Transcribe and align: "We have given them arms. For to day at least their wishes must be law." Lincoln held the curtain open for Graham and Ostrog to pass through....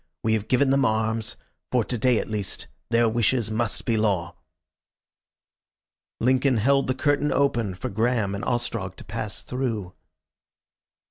"We 0.23 0.33
have 0.33 0.47
given 0.47 0.71
them 0.71 0.83
arms. 0.83 1.37
For 1.71 1.83
to 1.83 1.95
day 1.95 2.17
at 2.17 2.27
least 2.27 2.67
their 2.89 3.07
wishes 3.07 3.51
must 3.51 3.85
be 3.85 3.97
law." 3.97 4.35
Lincoln 6.19 6.57
held 6.57 6.87
the 6.87 6.95
curtain 6.95 7.31
open 7.31 7.75
for 7.75 7.89
Graham 7.89 8.33
and 8.33 8.43
Ostrog 8.43 8.95
to 8.95 9.03
pass 9.03 9.43
through.... 9.43 9.93